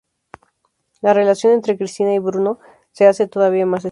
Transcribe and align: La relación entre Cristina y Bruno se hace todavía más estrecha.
La 1.03 1.13
relación 1.13 1.53
entre 1.53 1.77
Cristina 1.77 2.11
y 2.15 2.17
Bruno 2.17 2.57
se 2.91 3.05
hace 3.05 3.27
todavía 3.27 3.67
más 3.67 3.85
estrecha. 3.85 3.89